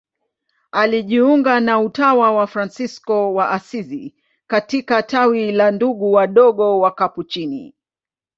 Alijiunga 0.71 1.59
na 1.59 1.79
utawa 1.79 2.31
wa 2.31 2.47
Fransisko 2.47 3.33
wa 3.33 3.49
Asizi 3.51 4.15
katika 4.47 5.03
tawi 5.03 5.51
la 5.51 5.71
Ndugu 5.71 6.11
Wadogo 6.13 6.79
Wakapuchini. 6.79 7.75